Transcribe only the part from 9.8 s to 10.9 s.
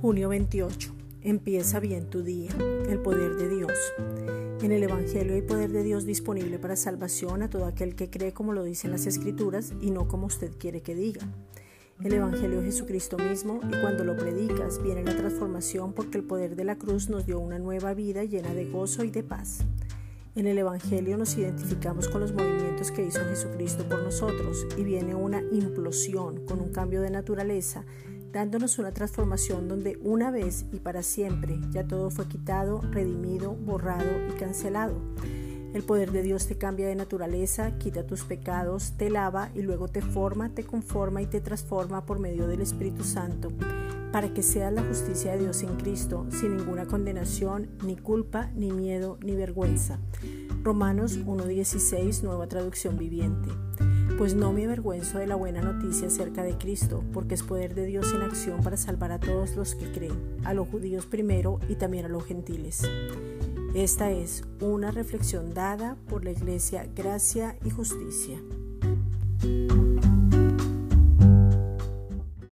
y no como usted quiere